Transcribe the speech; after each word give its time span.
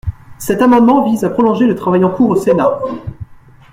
Cet 0.39 0.63
amendement 0.63 1.03
vise 1.05 1.23
à 1.23 1.29
prolonger 1.29 1.67
le 1.67 1.75
travail 1.75 2.03
en 2.03 2.09
cours 2.09 2.31
au 2.31 2.35
Sénat. 2.35 2.79